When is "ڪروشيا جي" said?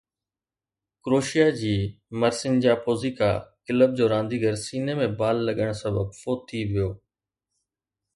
1.03-1.75